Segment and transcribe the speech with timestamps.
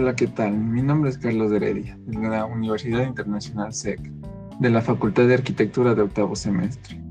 [0.00, 0.56] Hola, ¿qué tal?
[0.56, 3.98] Mi nombre es Carlos Heredia, de la Universidad Internacional SEC,
[4.60, 7.02] de la Facultad de Arquitectura de octavo semestre.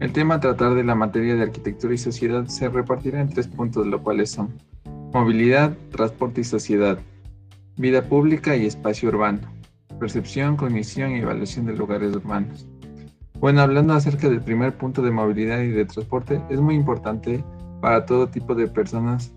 [0.00, 3.48] El tema a tratar de la materia de arquitectura y sociedad se repartirá en tres
[3.48, 4.52] puntos, los cuales son
[5.14, 6.98] movilidad, transporte y sociedad,
[7.78, 9.48] vida pública y espacio urbano,
[9.98, 12.68] percepción, cognición y evaluación de lugares urbanos.
[13.40, 17.42] Bueno, hablando acerca del primer punto de movilidad y de transporte, es muy importante
[17.80, 19.32] para todo tipo de personas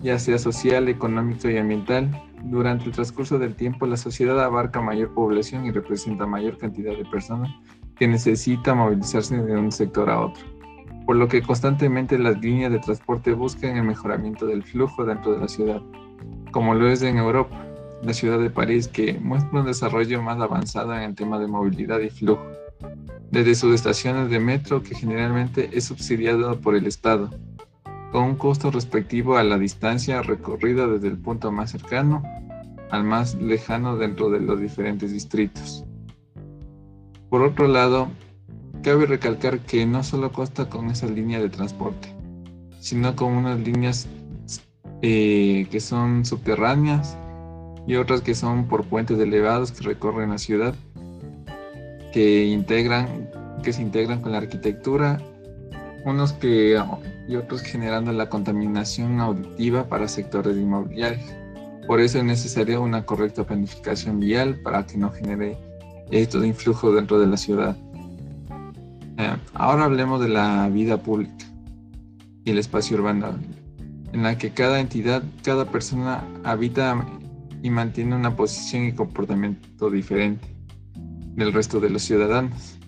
[0.00, 2.10] ya sea social, económico y ambiental.
[2.44, 7.04] Durante el transcurso del tiempo, la sociedad abarca mayor población y representa mayor cantidad de
[7.04, 7.50] personas
[7.96, 10.42] que necesita movilizarse de un sector a otro,
[11.04, 15.40] por lo que constantemente las líneas de transporte buscan el mejoramiento del flujo dentro de
[15.40, 15.82] la ciudad,
[16.50, 17.66] como lo es en Europa,
[18.02, 22.00] la ciudad de París, que muestra un desarrollo más avanzado en el tema de movilidad
[22.00, 22.42] y flujo,
[23.30, 27.28] desde sus estaciones de metro que generalmente es subsidiado por el Estado,
[28.10, 32.22] con un costo respectivo a la distancia recorrida desde el punto más cercano
[32.90, 35.84] al más lejano dentro de los diferentes distritos.
[37.28, 38.08] Por otro lado,
[38.82, 42.12] cabe recalcar que no solo consta con esa línea de transporte,
[42.80, 44.08] sino con unas líneas
[45.02, 47.16] eh, que son subterráneas
[47.86, 50.74] y otras que son por puentes elevados que recorren la ciudad,
[52.12, 53.30] que integran,
[53.62, 55.22] que se integran con la arquitectura
[56.04, 56.80] unos que
[57.28, 61.24] y otros generando la contaminación auditiva para sectores inmobiliarios.
[61.86, 65.56] Por eso es necesaria una correcta planificación vial para que no genere
[66.10, 67.76] esto de influjo dentro de la ciudad.
[69.18, 71.44] Eh, ahora hablemos de la vida pública
[72.44, 73.38] y el espacio urbano,
[74.12, 77.04] en la que cada entidad, cada persona habita
[77.62, 80.48] y mantiene una posición y comportamiento diferente
[81.34, 82.79] del resto de los ciudadanos.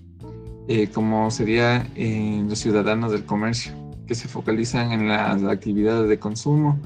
[0.69, 3.73] Eh, como sería eh, los ciudadanos del comercio,
[4.07, 6.79] que se focalizan en las actividades de consumo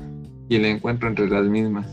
[0.48, 1.86] y el encuentro entre las mismas,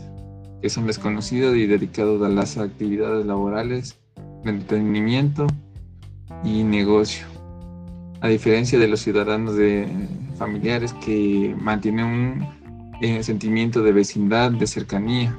[0.62, 3.98] que son desconocidos y dedicados a las actividades laborales,
[4.44, 5.46] de entretenimiento
[6.42, 7.26] y negocio.
[8.20, 9.86] A diferencia de los ciudadanos de
[10.38, 12.46] familiares que mantienen un
[13.02, 15.38] eh, sentimiento de vecindad, de cercanía,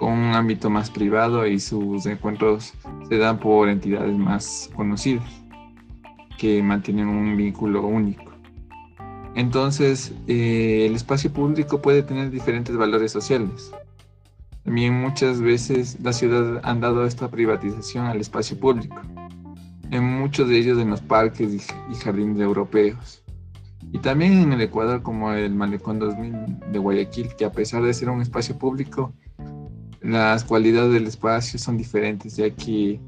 [0.00, 2.72] con un ámbito más privado y sus encuentros
[3.06, 5.28] se dan por entidades más conocidas
[6.38, 8.24] que mantienen un vínculo único.
[9.34, 13.72] Entonces, eh, el espacio público puede tener diferentes valores sociales.
[14.64, 19.02] También muchas veces la ciudad han dado esta privatización al espacio público,
[19.90, 23.22] en muchos de ellos en los parques y jardines europeos.
[23.92, 27.92] Y también en el Ecuador como el Malecón 2000 de Guayaquil, que a pesar de
[27.92, 29.12] ser un espacio público,
[30.00, 33.00] las cualidades del espacio son diferentes, ya que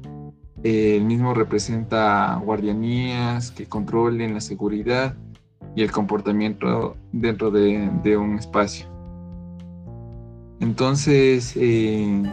[0.63, 5.15] eh, el mismo representa guardianías que controlen la seguridad
[5.75, 8.85] y el comportamiento dentro de, un espacio.
[10.59, 12.23] Entonces, eh,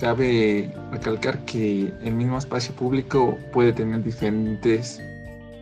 [0.00, 5.00] cabe recalcar que el mismo espacio público puede tener diferentes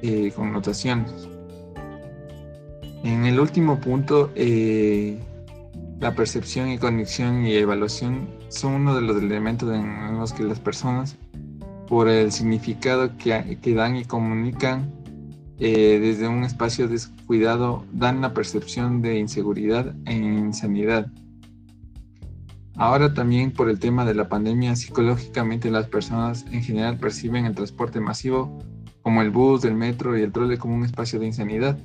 [0.03, 1.29] eh, connotaciones.
[3.03, 4.31] En el último punto,
[6.01, 10.61] la percepción y conexión y evaluación son uno de los elementos en los que las
[10.61, 11.17] personas,
[11.89, 14.93] por el significado que, dan y comunican
[15.59, 21.07] eh, desde un espacio descuidado, dan la percepción de inseguridad e insanidad.
[22.75, 27.55] Ahora también por el tema de la pandemia, psicológicamente las personas en general perciben el
[27.55, 28.59] transporte masivo
[29.01, 31.79] como el bus, el metro y el trole como un espacio de insanidad,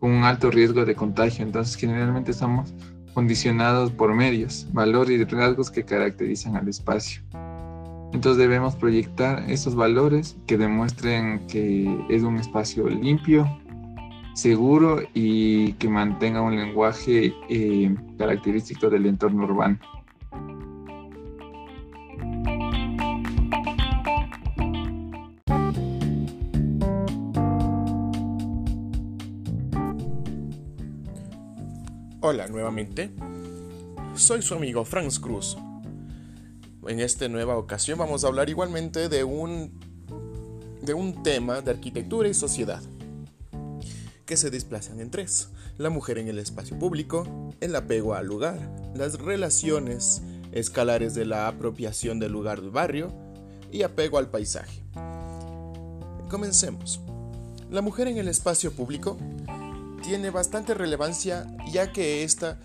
[0.00, 1.44] con un alto riesgo de contagio.
[1.44, 2.74] Entonces generalmente estamos
[3.14, 7.22] condicionados por medios, valores y rasgos que caracterizan al espacio.
[8.12, 13.48] Entonces debemos proyectar esos valores que demuestren que es un espacio limpio,
[14.34, 19.78] seguro y que mantenga un lenguaje eh, característico del entorno urbano.
[32.26, 33.10] Hola nuevamente,
[34.16, 35.58] soy su amigo Franz Cruz.
[36.88, 39.78] En esta nueva ocasión vamos a hablar igualmente de un,
[40.80, 42.82] de un tema de arquitectura y sociedad
[44.24, 45.50] que se desplazan en tres.
[45.76, 48.58] La mujer en el espacio público, el apego al lugar,
[48.94, 53.12] las relaciones escalares de la apropiación del lugar del barrio
[53.70, 54.80] y apego al paisaje.
[56.30, 57.02] Comencemos.
[57.70, 59.18] La mujer en el espacio público
[60.04, 62.60] tiene bastante relevancia ya que ésta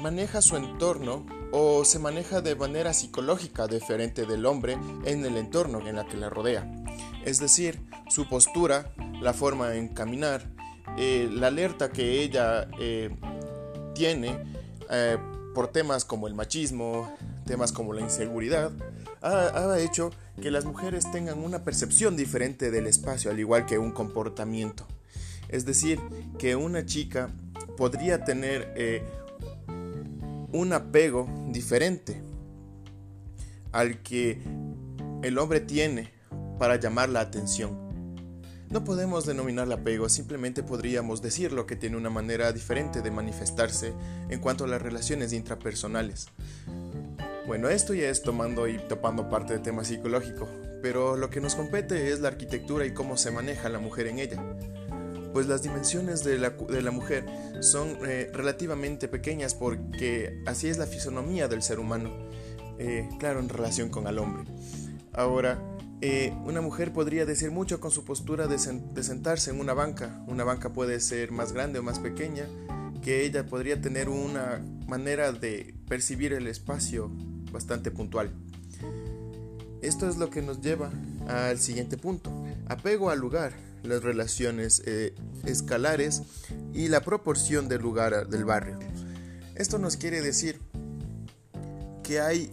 [0.00, 5.86] maneja su entorno o se maneja de manera psicológica diferente del hombre en el entorno
[5.86, 6.68] en la que la rodea.
[7.24, 10.50] Es decir, su postura, la forma en caminar,
[10.98, 13.14] eh, la alerta que ella eh,
[13.94, 14.42] tiene
[14.90, 15.18] eh,
[15.54, 17.14] por temas como el machismo,
[17.46, 18.72] temas como la inseguridad,
[19.20, 23.92] ha, hecho que las mujeres tengan una percepción diferente del espacio, al igual que un
[23.92, 24.84] comportamiento.
[25.52, 26.00] Es decir,
[26.38, 27.30] que una chica
[27.76, 29.04] podría tener eh,
[30.52, 32.22] un apego diferente
[33.70, 34.40] al que
[35.22, 36.10] el hombre tiene
[36.58, 37.82] para llamar la atención.
[38.70, 43.92] No podemos denominar apego, simplemente podríamos decirlo que tiene una manera diferente de manifestarse
[44.30, 46.28] en cuanto a las relaciones intrapersonales.
[47.46, 50.48] Bueno, esto ya es tomando y topando parte del tema psicológico,
[50.80, 54.20] pero lo que nos compete es la arquitectura y cómo se maneja la mujer en
[54.20, 54.42] ella.
[55.32, 57.24] Pues las dimensiones de la, mujer
[57.60, 62.10] son eh, relativamente pequeñas porque así es la fisonomía del ser humano,
[62.78, 64.44] eh, claro, en relación con el hombre.
[65.12, 65.58] Ahora,
[66.04, 70.24] eh, una mujer podría decir mucho con su postura de, sentarse en una banca.
[70.26, 72.46] Una banca puede ser más grande o más pequeña,
[73.02, 77.08] que ella podría tener una manera de percibir el espacio
[77.52, 78.32] bastante puntual.
[79.80, 80.90] Esto es lo que nos lleva
[81.28, 82.32] al siguiente punto.
[82.66, 83.52] Apego al lugar,
[83.82, 85.14] las relaciones eh,
[85.44, 86.22] escalares
[86.72, 88.78] y la proporción del lugar del barrio.
[89.54, 90.60] Esto nos quiere decir
[92.02, 92.52] que hay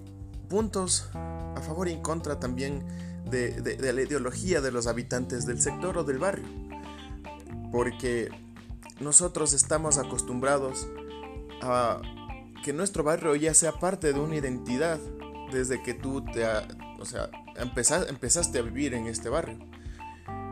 [0.49, 2.83] puntos a favor y en contra también
[3.29, 6.45] de, la ideología de los habitantes del sector o del barrio.
[7.71, 8.29] Porque
[8.99, 10.87] nosotros estamos acostumbrados
[11.61, 12.01] a
[12.63, 14.99] que nuestro barrio ya sea parte de una identidad
[15.51, 16.45] desde que tú te,
[16.99, 19.57] o sea, empezaste a vivir en este barrio.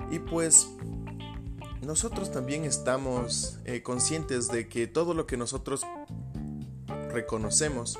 [0.09, 0.69] Y pues
[1.81, 5.85] nosotros también estamos eh, conscientes de que todo lo que nosotros
[7.11, 7.99] reconocemos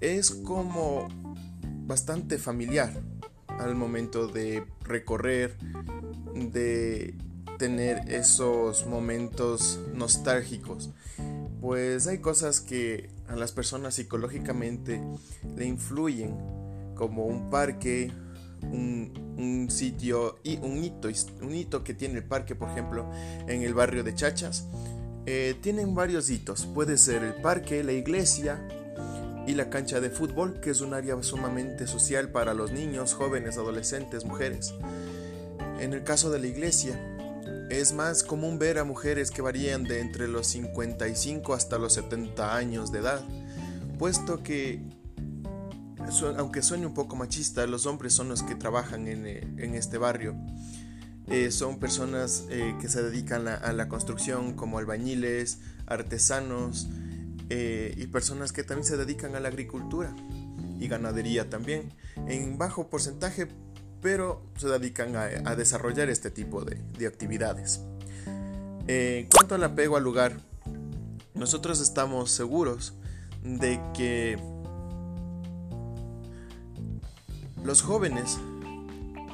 [0.00, 1.08] es como
[1.86, 3.02] bastante familiar
[3.48, 5.56] al momento de recorrer,
[6.34, 7.14] de
[7.58, 10.90] tener esos momentos nostálgicos.
[11.60, 15.02] Pues hay cosas que a las personas psicológicamente
[15.56, 16.34] le influyen,
[16.94, 18.10] como un parque,
[18.62, 21.08] un, sitio y un hito,
[21.42, 23.10] un hito que tiene el parque, por ejemplo,
[23.46, 24.66] en el barrio de Chachas.
[25.26, 28.66] Eh, tienen varios hitos, puede ser el parque, la iglesia,
[29.46, 33.56] y la cancha de fútbol, que es un área sumamente social para los niños, jóvenes,
[33.56, 34.74] adolescentes, mujeres.
[35.80, 37.00] En el caso de la iglesia,
[37.70, 42.54] es más común ver a mujeres que varían de entre los 55 hasta los 70
[42.54, 43.24] años de edad,
[43.98, 44.82] puesto que,
[46.36, 50.34] aunque suene un poco machista, los hombres son los que trabajan en, eh, este barrio.
[51.26, 56.88] Eh, son personas eh, que se dedican a la construcción como albañiles, artesanos,
[57.52, 60.14] y personas que también se dedican a la agricultura
[60.80, 61.92] y ganadería también,
[62.28, 63.48] en bajo porcentaje,
[64.00, 67.82] pero se dedican a, desarrollar este tipo de, actividades.
[68.88, 70.40] Eh, en cuanto al apego al lugar,
[71.34, 72.94] nosotros estamos seguros
[73.42, 74.38] de que
[77.64, 78.38] los jóvenes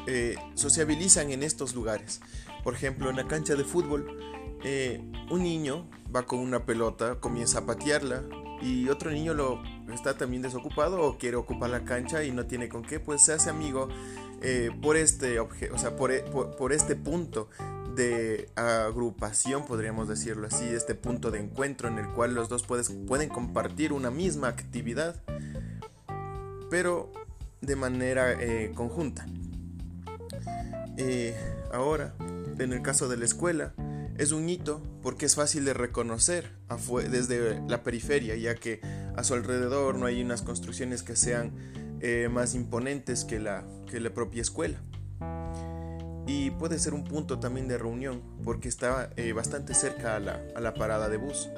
[0.06, 2.20] eh, sociabilizan en estos lugares.
[2.64, 4.18] Por ejemplo, en la cancha de fútbol,
[5.30, 8.22] un niño va con una pelota, comienza a patearla
[8.60, 9.60] y otro niño lo
[9.92, 13.32] está también desocupado o quiere ocupar la cancha y no tiene con qué, pues se
[13.32, 13.88] hace amigo
[14.42, 16.22] eh, por este objeto, o sea, e,
[16.58, 17.48] por, este punto
[17.94, 23.28] de agrupación, podríamos decirlo así, este punto de encuentro en el cual los dos pueden
[23.28, 25.22] compartir una misma actividad,
[26.68, 27.10] pero
[27.60, 29.26] de manera eh, conjunta.
[30.96, 31.36] Eh,
[31.72, 32.14] ahora,
[32.58, 33.74] en el caso de la escuela,
[34.18, 36.52] es un hito porque es fácil de reconocer
[37.10, 38.80] desde la periferia, ya que
[39.14, 41.52] a su alrededor no hay unas construcciones que sean
[42.00, 44.80] eh, más imponentes que la, que la propia escuela.
[46.26, 50.74] Y puede ser un punto también de reunión porque está eh, bastante cerca a la,
[50.74, 51.48] parada de bus.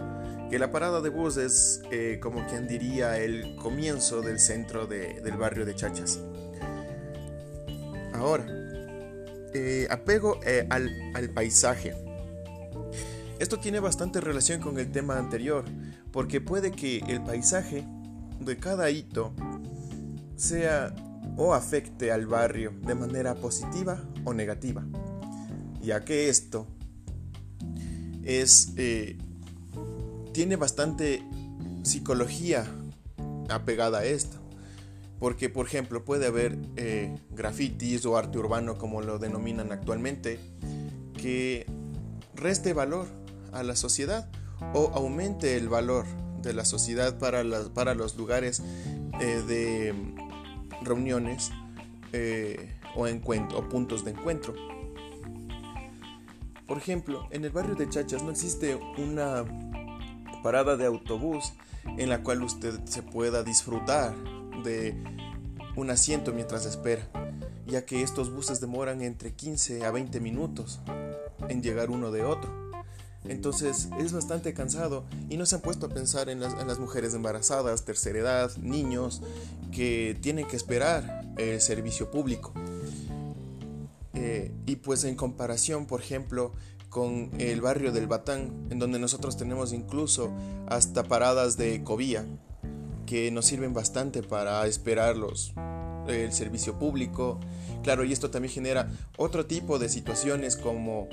[0.50, 5.36] Que la parada de bus es eh, como quien diría el comienzo del centro del
[5.38, 6.20] barrio de Chachas.
[8.12, 8.46] Ahora,
[9.90, 10.38] apego
[10.70, 11.94] al, al paisaje.
[13.38, 15.64] Esto tiene bastante relación con el tema anterior,
[16.12, 17.86] porque puede que el paisaje
[18.40, 19.32] de cada hito
[20.36, 20.94] sea
[21.36, 24.02] o afecte al barrio de manera positiva
[24.34, 24.84] negativa,
[25.80, 26.66] ya que esto
[28.24, 29.16] es eh,
[30.32, 31.22] tiene bastante
[31.82, 32.66] psicología
[33.48, 34.36] apegada a esto.
[35.18, 40.38] Porque, por ejemplo, puede haber eh, grafitis o arte urbano, como lo denominan actualmente,
[41.20, 41.66] que
[42.36, 43.08] reste valor
[43.52, 44.30] a la sociedad
[44.74, 46.04] o aumente el valor
[46.40, 47.42] de la sociedad para,
[47.74, 48.62] para los lugares
[49.20, 49.92] eh, de
[50.82, 51.50] reuniones
[52.94, 54.54] o, o puntos de encuentro.
[56.66, 59.44] Por ejemplo, en el barrio de Chachas no existe una
[60.42, 61.52] parada de autobús
[61.96, 64.14] en la cual usted se pueda disfrutar
[64.62, 64.94] de
[65.76, 67.08] un asiento mientras espera,
[67.66, 70.80] ya que estos buses demoran entre 15 a 20 minutos
[71.48, 72.68] en llegar uno de otro.
[73.24, 77.84] Entonces es bastante cansado y no se han puesto a pensar en las, mujeres embarazadas,
[77.84, 79.22] tercera edad, niños
[79.72, 82.52] que tienen que esperar el servicio público.
[84.78, 86.52] Eh, pues en comparación, por ejemplo,
[86.88, 90.32] con el barrio del Batán, en donde nosotros tenemos incluso
[90.68, 92.24] hasta paradas de cobía,
[93.06, 95.52] que nos sirven bastante para esperarlos
[96.08, 97.38] el servicio público.
[97.82, 101.08] Claro, y esto también genera otro tipo de situaciones como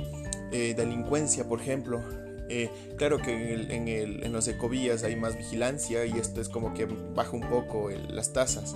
[0.51, 2.01] eh, delincuencia, por ejemplo.
[2.47, 6.85] Eh, claro que en, en, los ecovías hay más vigilancia y esto es como que
[6.85, 8.75] baja un poco las tasas.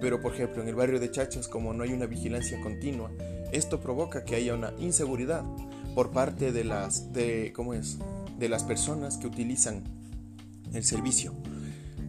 [0.00, 3.10] Pero por ejemplo en el barrio de Chachas como no hay una vigilancia continua,
[3.52, 5.44] esto provoca que haya una inseguridad
[5.94, 7.98] por parte de las, de, ¿cómo es?
[8.38, 9.82] de las personas que utilizan
[10.72, 11.32] el servicio.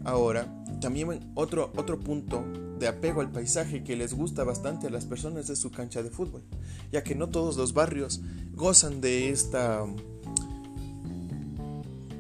[0.04, 0.48] Ahora,
[0.80, 2.44] también otro, otro punto
[2.80, 6.10] de apego al paisaje que les gusta bastante a las personas de su cancha de
[6.10, 6.44] fútbol,
[6.92, 8.22] ya que no todos los barrios
[8.54, 9.86] gozan de esta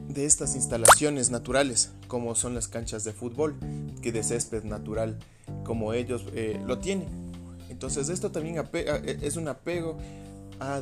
[0.07, 3.55] de estas instalaciones naturales como son las canchas de fútbol
[4.01, 5.19] que de césped natural
[5.63, 7.28] como ellos eh, lo tienen
[7.69, 9.97] entonces esto también e, es un apego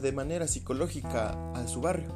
[0.01, 2.13] de manera psicológica a su barrio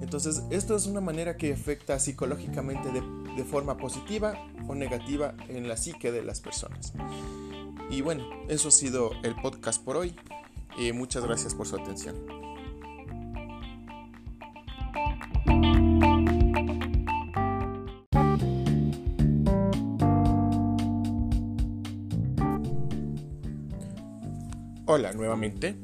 [0.00, 3.02] entonces esto es una manera que afecta psicológicamente de
[3.36, 4.34] de forma positiva
[4.66, 6.92] o negativa en la psique de las personas.
[7.90, 10.16] Y bueno, eso ha sido el podcast por hoy
[10.76, 12.45] y muchas gracias por su atención.
[24.88, 25.74] Hola nuevamente,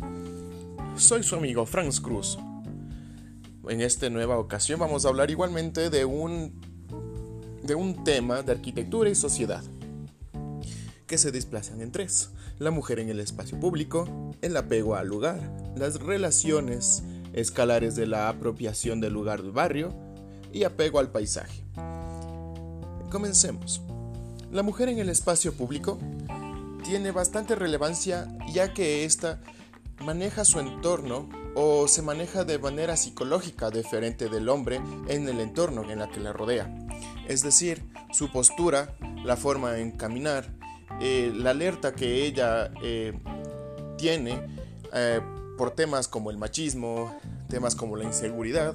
[0.96, 2.38] soy su amigo Franz Cruz.
[3.68, 6.60] En esta nueva ocasión vamos a hablar igualmente de un
[7.64, 9.64] de un tema de arquitectura y sociedad,
[11.08, 12.30] que se desplazan en tres.
[12.60, 14.06] La mujer en el espacio público,
[14.40, 15.40] el apego al lugar,
[15.74, 19.92] las relaciones escalares de la apropiación del lugar del barrio
[20.52, 21.64] y apego al paisaje.
[23.10, 23.82] Comencemos.
[24.52, 25.98] La mujer en el espacio público
[26.82, 29.40] tiene bastante relevancia ya que ésta
[30.04, 35.88] maneja su entorno o se maneja de manera psicológica diferente del hombre en el entorno
[35.90, 36.70] en la que la rodea
[37.28, 40.52] es decir, su postura, la forma en caminar,
[41.00, 43.18] eh, la alerta que ella eh,
[43.96, 44.40] tiene
[44.92, 45.20] eh,
[45.56, 48.74] por temas como el machismo, temas como la inseguridad,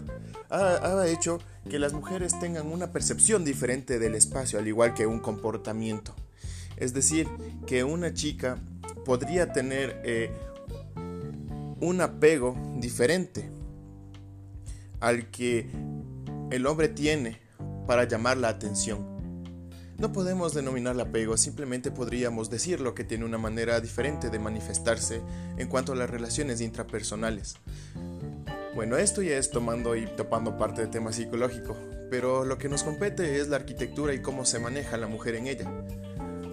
[0.49, 5.05] ha, ha, hecho que las mujeres tengan una percepción diferente del espacio, al igual que
[5.05, 6.15] un comportamiento.
[6.77, 7.27] Es decir,
[7.65, 8.59] que una chica
[9.05, 10.31] podría tener
[11.79, 13.49] un apego diferente
[14.99, 15.69] al que
[16.51, 17.39] el hombre tiene
[17.85, 19.17] para llamar la atención.
[19.97, 25.21] No podemos denominar apego, simplemente podríamos decirlo que tiene una manera diferente de manifestarse
[25.57, 27.55] en cuanto a las relaciones intrapersonales.
[28.75, 31.75] Bueno, esto ya es tomando y topando parte del tema psicológico,
[32.11, 35.47] pero lo que nos compete es la arquitectura y cómo se maneja la mujer en
[35.47, 35.71] ella.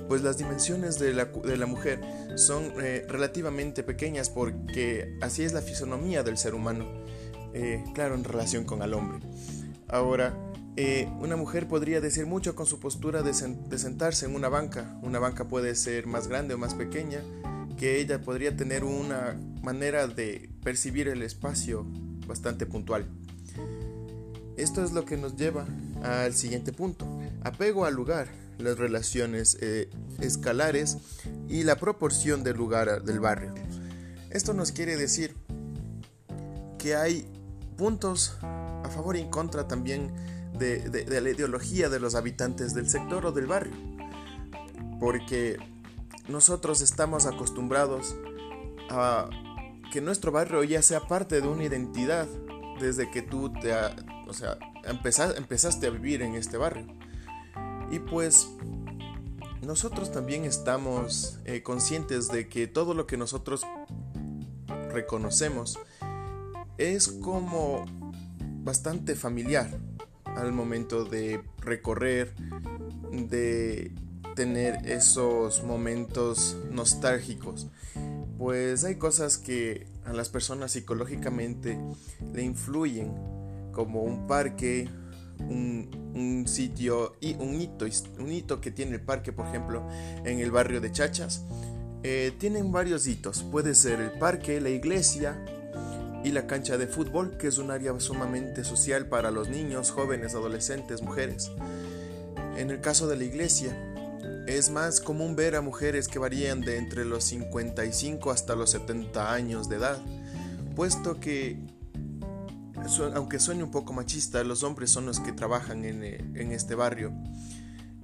[0.09, 2.01] Pues las dimensiones de la, de la mujer
[2.37, 6.87] son eh, relativamente pequeñas porque así es la fisonomía del ser humano,
[7.53, 9.21] eh, claro, en relación con el hombre.
[9.89, 10.35] Ahora,
[10.77, 14.99] eh, una mujer podría decir mucho con su postura de, sentarse en una banca.
[15.03, 17.21] Una banca puede ser más grande o más pequeña,
[17.77, 21.87] que ella podría tener una manera de percibir el espacio
[22.27, 23.07] bastante puntual.
[24.57, 25.67] Esto es lo que nos lleva
[26.03, 27.07] al siguiente punto.
[27.43, 29.89] Apego al lugar, las relaciones eh,
[30.21, 30.99] escalares
[31.49, 33.55] y la proporción del lugar del barrio.
[34.31, 35.35] Esto nos quiere decir
[36.79, 37.27] que hay
[37.77, 40.13] puntos a favor y en contra también
[40.59, 43.75] de, la ideología de los habitantes del sector o del barrio.
[45.01, 45.57] Porque
[46.29, 48.15] nosotros estamos acostumbrados
[48.91, 49.29] a
[49.93, 52.27] que nuestro barrio ya sea parte de una identidad
[52.81, 53.73] desde que tú te,
[54.27, 56.87] o sea, empezaste a vivir en este barrio.
[57.95, 58.49] Y pues
[59.63, 63.65] nosotros también estamos eh, conscientes de que todo lo que nosotros
[64.91, 65.79] reconocemos
[66.77, 67.85] es como
[68.65, 69.71] bastante familiar
[70.25, 72.35] al momento de recorrer,
[73.13, 73.93] de
[74.35, 77.69] tener esos momentos nostálgicos.
[78.39, 81.79] Pues hay cosas que a las personas psicológicamente
[82.33, 83.15] le influyen,
[83.71, 84.89] como un parque,
[85.41, 87.87] un, sitio y un hito,
[88.19, 89.89] un hito que tiene el parque, por ejemplo,
[90.25, 91.45] en el barrio de Chachas.
[92.03, 95.43] Eh, tienen varios hitos, puede ser el parque, la iglesia,
[96.25, 100.35] y la cancha de fútbol, que es un área sumamente social para los niños, jóvenes,
[100.35, 101.53] adolescentes, mujeres.
[102.57, 103.77] En el caso de la iglesia,
[104.47, 109.33] es más común ver a mujeres que varían de entre los 55 hasta los 70
[109.33, 109.99] años de edad,
[110.75, 111.59] puesto que,
[113.15, 117.13] aunque suene un poco machista, los hombres son los que trabajan en, eh, este barrio.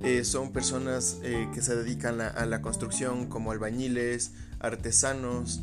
[0.00, 5.60] Eh, son personas eh, que se dedican a, la construcción como albañiles, artesanos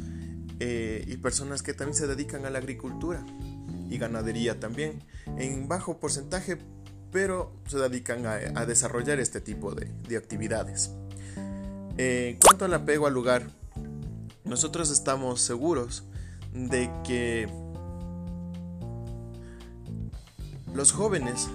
[0.60, 3.24] y personas que también se dedican a la agricultura
[3.90, 5.04] y ganadería también,
[5.38, 6.58] en bajo porcentaje,
[7.12, 10.92] pero se dedican a, desarrollar este tipo de, de actividades.
[11.98, 13.52] en cuanto al apego al lugar,
[14.46, 16.06] nosotros estamos seguros
[16.54, 17.48] de que
[20.74, 21.50] los jóvenes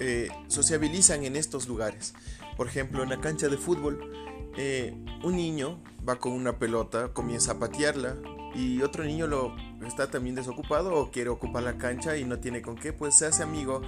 [0.00, 2.14] eh, sociabilizan en estos lugares.
[2.56, 4.12] Por ejemplo, en la cancha de fútbol,
[4.56, 8.16] eh, un niño va con una pelota, comienza a patearla
[8.54, 9.54] y otro niño lo
[9.86, 13.26] está también desocupado o quiere ocupar la cancha y no tiene con qué, pues se
[13.26, 13.82] hace amigo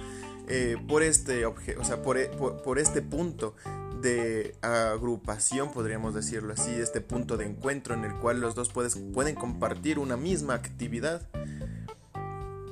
[0.47, 2.17] eh, por este o sea, por,
[2.63, 3.55] por, este punto
[4.01, 9.35] de agrupación, podríamos decirlo así, este punto de encuentro en el cual los dos pueden
[9.35, 11.27] compartir una misma actividad,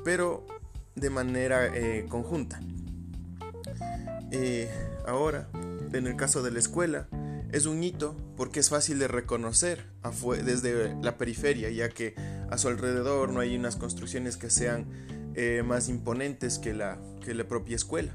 [0.03, 0.45] pero
[0.97, 2.59] de manera eh, conjunta.
[4.31, 4.69] Eh,
[5.05, 5.47] ahora,
[5.93, 7.07] en el caso de la escuela,
[7.51, 9.85] es un hito porque es fácil de reconocer
[10.43, 12.15] desde la periferia, ya que
[12.49, 14.85] a su alrededor no hay unas construcciones que sean
[15.35, 18.11] eh, más imponentes que la, que la propia escuela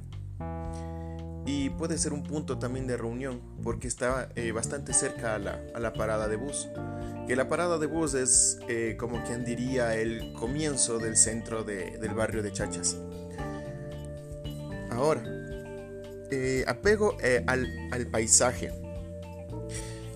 [1.44, 6.28] y puede ser un punto también de reunión porque está bastante cerca a la, parada
[6.28, 6.68] de bus.
[7.26, 12.14] Que la parada de bus es eh, como quien diría el comienzo del centro del
[12.14, 12.96] barrio de Chachas.
[14.90, 15.22] Ahora,
[16.30, 18.70] eh, apego al, al paisaje.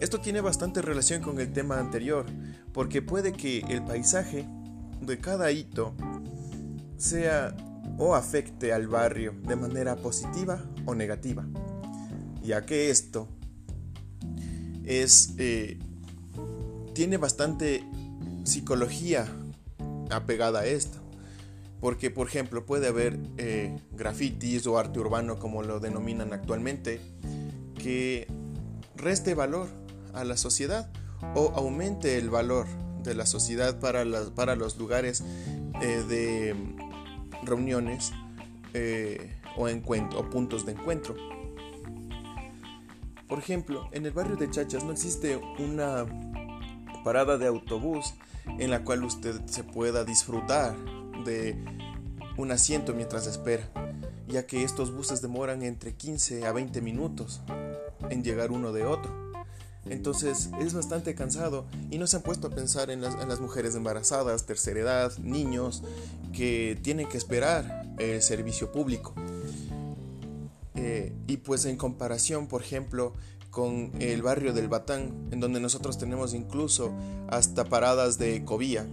[0.00, 2.26] Esto tiene bastante relación con el tema anterior
[2.72, 4.46] porque puede que el paisaje
[5.00, 5.94] de cada hito
[6.98, 7.54] sea
[7.98, 11.46] o afecte al barrio de manera positiva o negativa,
[12.42, 13.28] ya que esto
[14.84, 15.78] es, eh,
[16.96, 17.84] tiene bastante
[18.44, 19.28] psicología
[20.10, 20.98] apegada a esto.
[21.78, 26.98] Porque, por ejemplo, puede haber eh, grafitis o arte urbano, como lo denominan actualmente,
[27.78, 28.26] que
[28.96, 29.68] reste valor
[30.14, 30.90] a la sociedad
[31.34, 32.66] o aumente el valor
[33.02, 34.02] de la sociedad para,
[34.34, 35.22] para los lugares
[35.82, 36.56] eh, de
[37.44, 38.12] reuniones
[38.72, 41.14] eh, o, o puntos de encuentro.
[43.28, 46.06] Por ejemplo, en el barrio de Chachas no existe una
[47.06, 48.14] parada de autobús
[48.58, 50.74] en la cual usted se pueda disfrutar
[51.24, 51.56] de
[52.36, 53.70] un asiento mientras espera,
[54.26, 57.42] ya que estos buses demoran entre 15 a 20 minutos
[58.10, 59.14] en llegar uno de otro.
[59.84, 64.44] Entonces es bastante cansado y no se han puesto a pensar en las, mujeres embarazadas,
[64.44, 65.84] tercera edad, niños
[66.32, 69.14] que tienen que esperar el servicio público.
[70.74, 73.14] Eh, y pues en comparación, por ejemplo,
[73.56, 76.94] con el barrio del Batán, en donde nosotros tenemos incluso
[77.28, 78.86] hasta paradas de cobía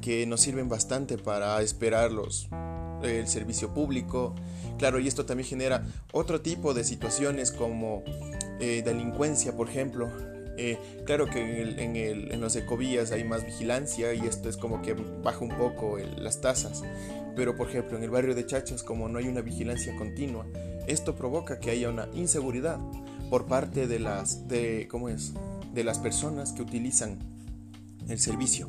[0.00, 2.48] que nos sirven bastante para esperarlos
[3.02, 4.36] el servicio público.
[4.78, 8.04] Claro, y esto también genera otro tipo de situaciones como
[8.60, 10.08] eh, delincuencia, por ejemplo.
[10.56, 14.92] Eh, claro que en, el, los ecovías hay más vigilancia y esto es como que
[14.92, 16.84] baja un poco las tasas.
[17.34, 20.46] Pero por ejemplo en el barrio de Chachas como no hay una vigilancia continua,
[20.86, 22.78] esto provoca que haya una inseguridad
[23.30, 25.32] por parte de las, de, ¿cómo es?
[25.72, 27.18] de las personas que utilizan
[28.08, 28.68] el servicio.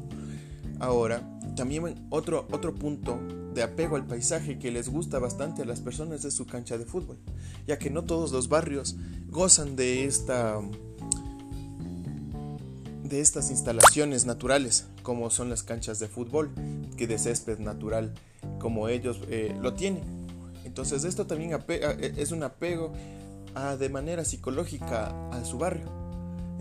[0.80, 3.20] Ahora, también otro, otro punto
[3.54, 6.86] de apego al paisaje que les gusta bastante a las personas de su cancha de
[6.86, 7.18] fútbol,
[7.68, 8.96] ya que no todos los barrios
[9.28, 10.60] gozan de esta
[13.04, 16.50] de estas instalaciones naturales como son las canchas de fútbol
[16.96, 18.14] que de césped natural
[18.58, 20.04] como ellos eh, lo tienen
[20.64, 22.94] entonces esto también eh, es un apego
[23.78, 26.02] de manera psicológica a su barrio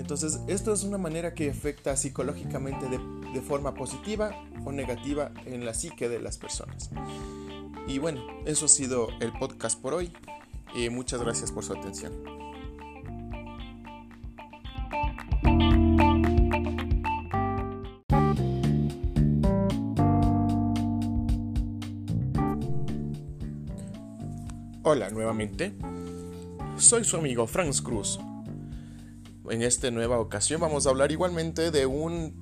[0.01, 4.31] entonces esto es una manera que afecta psicológicamente de forma positiva
[4.65, 6.89] o negativa en la psique de las personas.
[7.87, 10.11] Y bueno, eso ha sido el podcast por hoy.
[10.75, 12.15] Y muchas gracias por su atención.
[24.83, 25.75] Hola nuevamente.
[26.81, 28.19] Soy su amigo Franz Cruz.
[29.51, 32.41] En esta nueva ocasión vamos a hablar igualmente de un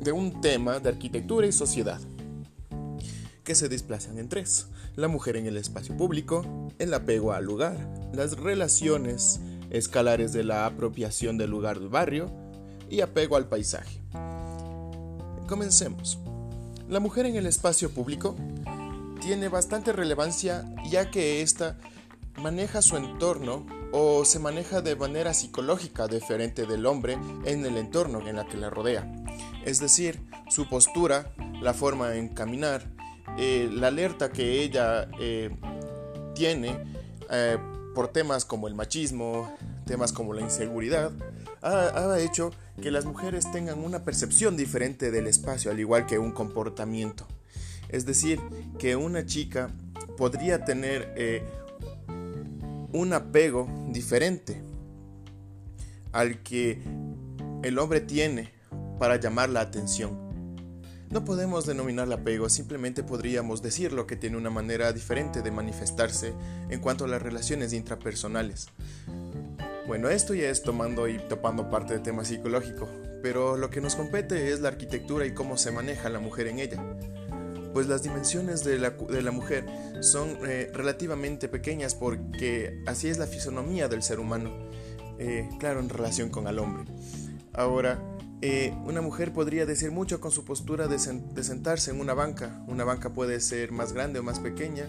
[0.00, 2.00] de un tema de arquitectura y sociedad,
[3.44, 4.68] que se desplazan en tres.
[4.94, 7.76] La mujer en el espacio público, el apego al lugar,
[8.14, 12.32] las relaciones escalares de la apropiación del lugar del barrio
[12.88, 14.00] y apego al paisaje.
[15.46, 16.18] Comencemos.
[16.88, 18.34] La mujer en el espacio público
[19.20, 21.76] tiene bastante relevancia ya que ésta
[22.38, 28.26] maneja su entorno o se maneja de manera psicológica diferente del hombre en el entorno
[28.26, 29.10] en la que la rodea.
[29.64, 32.82] Es decir, su postura, la forma en caminar,
[33.38, 35.50] eh, la alerta que ella eh,
[36.34, 36.78] tiene
[37.30, 37.58] eh,
[37.94, 41.12] por temas como el machismo, temas como la inseguridad,
[41.62, 46.30] ha, hecho que las mujeres tengan una percepción diferente del espacio, al igual que un
[46.30, 47.26] comportamiento.
[47.88, 48.40] Es decir,
[48.78, 49.70] que una chica
[50.16, 51.12] podría tener
[52.92, 54.62] un apego diferente
[56.12, 56.80] al que
[57.62, 58.50] el hombre tiene
[58.98, 60.26] para llamar la atención.
[61.10, 66.34] No podemos denominar apego, simplemente podríamos decirlo que tiene una manera diferente de manifestarse
[66.68, 68.68] en cuanto a las relaciones intrapersonales.
[69.86, 72.88] Bueno, esto ya es tomando y topando parte del tema psicológico,
[73.22, 76.58] pero lo que nos compete es la arquitectura y cómo se maneja la mujer en
[76.58, 76.82] ella.
[77.76, 79.66] Pues las dimensiones de la, mujer
[80.00, 84.50] son eh, relativamente pequeñas porque así es la fisonomía del ser humano,
[85.18, 86.86] eh, claro, en relación con el hombre.
[87.52, 88.02] Ahora,
[88.40, 92.64] eh, una mujer podría decir mucho con su postura de, sentarse en una banca.
[92.66, 94.86] Una banca puede ser más grande o más pequeña,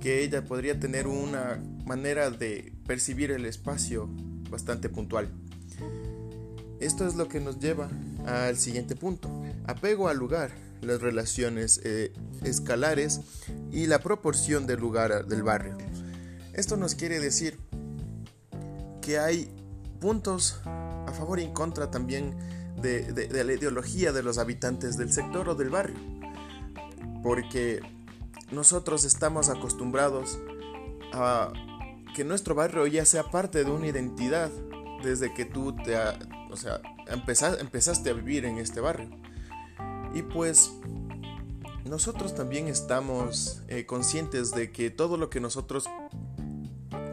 [0.00, 4.08] que ella podría tener una manera de percibir el espacio
[4.50, 5.30] bastante puntual.
[6.80, 7.88] Esto es lo que nos lleva
[8.26, 9.30] al siguiente punto.
[9.68, 13.20] Apego al lugar, las relaciones eh, escalares
[13.70, 15.76] y la proporción del lugar del barrio.
[16.52, 17.58] Esto nos quiere decir
[19.00, 19.50] que hay
[20.00, 22.36] puntos a favor y en contra también
[22.80, 25.96] de, la ideología de los habitantes del sector o del barrio.
[27.22, 27.80] Porque
[28.50, 30.38] nosotros estamos acostumbrados
[31.12, 31.52] a
[32.14, 34.50] que nuestro barrio ya sea parte de una identidad
[35.02, 35.96] desde que tú te,
[36.50, 39.10] o sea, empezaste a vivir en este barrio.
[40.14, 40.70] Y pues
[41.84, 45.86] nosotros también estamos eh, conscientes de que todo lo que nosotros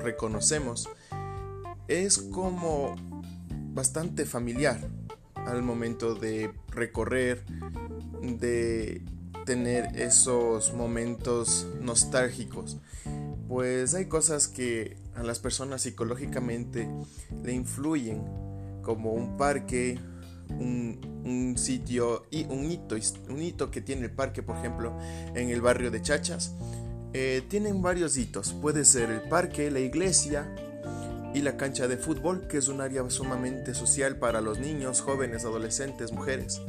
[0.02, 0.88] reconocemos
[1.88, 2.96] es como
[3.74, 4.80] bastante familiar
[5.36, 7.44] al momento de recorrer,
[8.22, 9.04] de
[9.46, 12.78] tener esos momentos nostálgicos.
[13.48, 16.88] Pues hay cosas que a las personas psicológicamente
[17.44, 18.24] le influyen,
[18.82, 20.00] como un parque,
[20.60, 22.96] un, sitio y un hito,
[23.30, 24.98] un hito que tiene el parque, por ejemplo,
[25.36, 26.54] en el barrio de Chachas.
[27.14, 30.56] Eh, tienen varios hitos, puede ser el parque, la iglesia,
[31.34, 35.46] y la cancha de fútbol, que es un área sumamente social para los niños, jóvenes,
[35.46, 36.62] adolescentes, mujeres.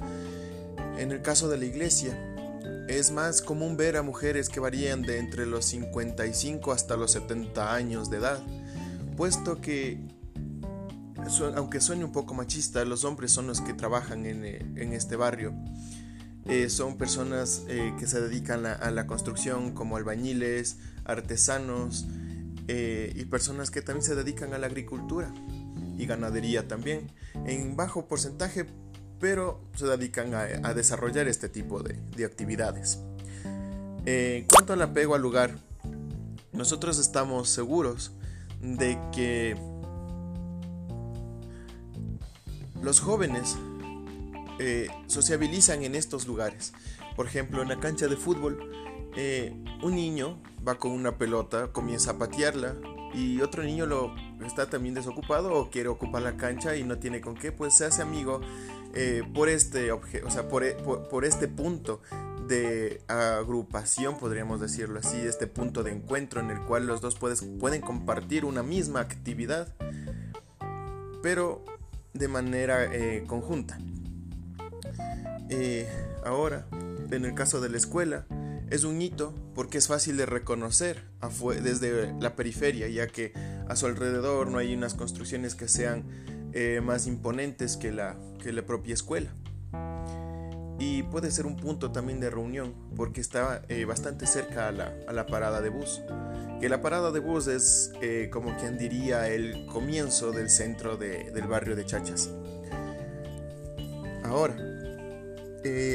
[0.99, 2.17] En el caso de la iglesia,
[2.89, 7.75] es más común ver a mujeres que varían de entre los 55 hasta los 70
[7.75, 8.41] años de edad,
[9.17, 9.99] puesto que,
[11.57, 15.55] aunque suene un poco machista, los hombres son los que trabajan en, eh, este barrio.
[16.47, 22.07] Eh, son personas eh, que se dedican a la construcción como albañiles, artesanos,
[22.69, 25.33] eh, y personas que también se dedican a la agricultura
[25.99, 27.11] y ganadería también,
[27.45, 28.67] en bajo porcentaje,
[29.19, 33.01] pero se dedican a, desarrollar este tipo de, actividades.
[34.07, 35.59] Eh, en cuanto al apego al lugar,
[36.53, 38.13] nosotros estamos seguros
[38.61, 39.57] de que
[42.83, 43.57] los jóvenes
[44.59, 46.73] eh, sociabilizan en estos lugares.
[47.17, 48.71] Por ejemplo, en la cancha de fútbol,
[49.83, 52.77] un niño va con una pelota, comienza a patearla
[53.15, 54.15] y otro niño lo
[54.45, 57.85] está también desocupado o quiere ocupar la cancha y no tiene con qué, pues se
[57.85, 58.41] hace amigo
[58.95, 62.03] eh, por este objeto, o sea, e, por, este punto
[62.47, 67.81] de agrupación, podríamos decirlo así, este punto de encuentro en el cual los dos pueden
[67.81, 69.75] compartir una misma actividad,
[71.23, 71.65] pero
[72.13, 73.79] de manera eh, conjunta.
[75.49, 75.87] Eh,
[76.25, 76.67] ahora,
[77.11, 78.27] en el caso de la escuela,
[78.71, 81.05] es un hito porque es fácil de reconocer
[81.63, 83.33] desde la periferia, ya que
[83.69, 86.05] a su alrededor no hay unas construcciones que sean
[86.55, 89.35] eh, más imponentes que la, que la propia escuela.
[90.85, 95.27] Y puede ser un punto también de reunión porque está eh, bastante cerca a la,
[95.27, 96.03] parada de bus.
[96.61, 101.47] Que la parada de bus es eh, como quien diría el comienzo del centro del
[101.47, 102.31] barrio de Chachas.
[104.25, 104.57] Ahora,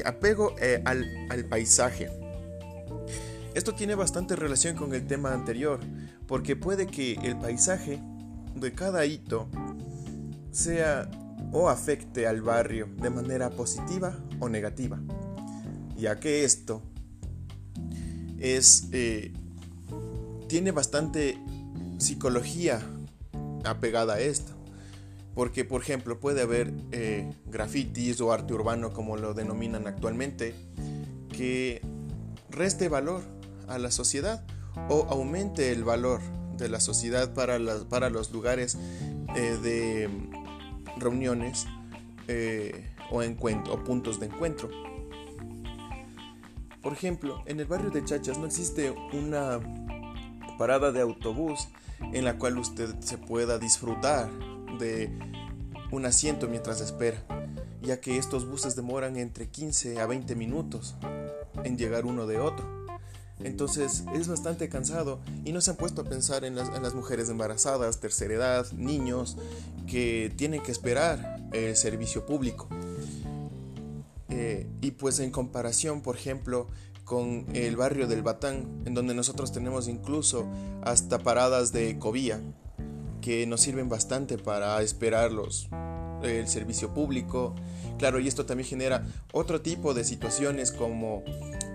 [0.06, 2.10] apego al, al paisaje.
[3.56, 5.82] Esto tiene bastante relación con el tema anterior,
[6.28, 8.02] porque puede que el paisaje
[8.56, 9.50] de cada hito
[10.52, 11.10] sea
[11.52, 15.00] o afecte al barrio de manera positiva o negativa,
[15.96, 16.82] ya que esto
[18.40, 19.34] es eh,
[20.48, 21.38] tiene bastante
[21.98, 22.82] psicología
[23.64, 24.54] apegada a esto.
[25.34, 30.56] Porque, por ejemplo, puede haber eh, grafitis o arte urbano, como lo denominan actualmente,
[31.30, 31.82] que
[32.50, 33.22] reste valor
[33.68, 34.44] a la sociedad
[34.90, 36.22] o aumente el valor
[36.58, 38.78] de la sociedad para, para los lugares
[39.36, 40.10] eh, de
[41.00, 41.68] reuniones
[42.28, 44.70] eh, o, o puntos de encuentro.
[46.82, 49.60] Por ejemplo, en el barrio de Chachas no existe una
[50.58, 51.68] parada de autobús
[52.14, 54.30] en la cual usted se pueda disfrutar
[54.80, 55.12] de
[55.92, 57.24] un asiento mientras espera,
[57.82, 60.96] ya que estos buses demoran entre 15 a 20 minutos
[61.64, 62.88] en llegar uno de otro.
[63.40, 68.00] Entonces es bastante cansado y no se han puesto a pensar en las, mujeres embarazadas,
[68.00, 69.38] tercera edad, niños
[69.88, 72.68] que tienen que esperar el servicio público.
[74.30, 76.68] Eh, y pues en comparación, por ejemplo,
[77.06, 80.46] con el barrio del Batán, en donde nosotros tenemos incluso
[80.84, 82.42] hasta paradas de cobía,
[83.22, 85.70] que nos sirven bastante para esperarlos
[86.22, 87.56] el servicio público.
[87.98, 91.24] Claro, y esto también genera otro tipo de situaciones como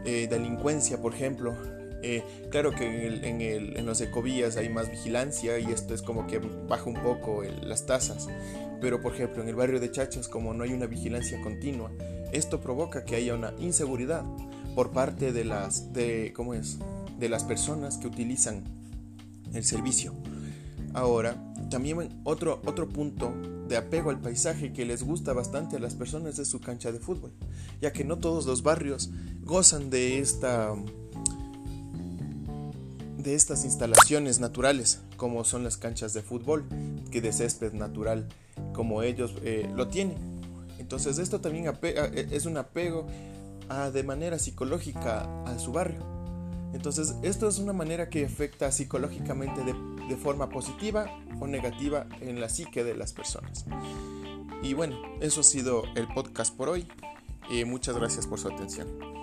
[0.05, 1.55] eh, delincuencia, por ejemplo.
[2.02, 6.84] Eh, claro que en, los ecovías hay más vigilancia y esto es como que baja
[6.84, 8.28] un poco las tasas.
[8.80, 11.92] Pero por ejemplo en el barrio de Chachas como no hay una vigilancia continua,
[12.32, 14.24] esto provoca que haya una inseguridad
[14.74, 16.78] por parte de las, de, ¿cómo es?
[17.18, 18.64] de las personas que utilizan
[19.54, 20.12] el servicio.
[20.94, 21.36] Ahora,
[21.70, 23.32] también otro, otro punto
[23.68, 26.98] de apego al paisaje que les gusta bastante a las personas de su cancha de
[26.98, 27.32] fútbol,
[27.80, 29.10] ya que no todos los barrios
[29.42, 30.74] gozan de esta
[33.22, 36.64] de estas instalaciones naturales como son las canchas de fútbol
[37.11, 38.28] que de césped natural
[38.72, 40.16] como ellos eh, lo tienen
[40.78, 43.06] entonces esto también eh, es un apego
[43.92, 46.04] de manera psicológica a su barrio
[46.74, 49.72] entonces esto es una manera que afecta psicológicamente de
[50.08, 51.06] de forma positiva
[51.40, 53.64] o negativa en la psique de las personas.
[54.62, 56.87] Y bueno, eso ha sido el podcast por hoy
[57.50, 59.21] y muchas gracias por su atención.